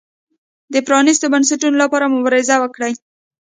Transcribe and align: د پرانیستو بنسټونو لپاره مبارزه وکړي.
د 0.73 0.75
پرانیستو 0.87 1.31
بنسټونو 1.33 1.75
لپاره 1.83 2.11
مبارزه 2.15 2.55
وکړي. 2.59 2.93